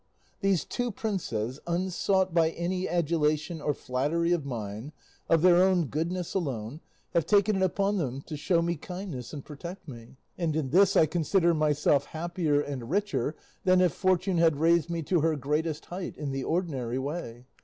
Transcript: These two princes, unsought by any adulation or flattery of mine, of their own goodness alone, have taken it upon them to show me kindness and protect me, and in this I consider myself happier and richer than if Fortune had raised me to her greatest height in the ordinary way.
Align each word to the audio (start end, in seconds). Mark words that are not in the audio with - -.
These 0.39 0.65
two 0.65 0.89
princes, 0.91 1.59
unsought 1.67 2.33
by 2.33 2.49
any 2.49 2.89
adulation 2.89 3.61
or 3.61 3.75
flattery 3.75 4.31
of 4.31 4.47
mine, 4.47 4.93
of 5.29 5.43
their 5.43 5.57
own 5.57 5.85
goodness 5.85 6.33
alone, 6.33 6.79
have 7.13 7.27
taken 7.27 7.57
it 7.57 7.61
upon 7.61 7.97
them 7.99 8.23
to 8.23 8.35
show 8.35 8.63
me 8.63 8.77
kindness 8.77 9.31
and 9.31 9.45
protect 9.45 9.87
me, 9.87 10.17
and 10.39 10.55
in 10.55 10.71
this 10.71 10.97
I 10.97 11.05
consider 11.05 11.53
myself 11.53 12.05
happier 12.05 12.59
and 12.61 12.89
richer 12.89 13.35
than 13.63 13.79
if 13.79 13.93
Fortune 13.93 14.39
had 14.39 14.55
raised 14.59 14.89
me 14.89 15.03
to 15.03 15.19
her 15.21 15.35
greatest 15.35 15.85
height 15.85 16.17
in 16.17 16.31
the 16.31 16.45
ordinary 16.45 16.97
way. 16.97 17.45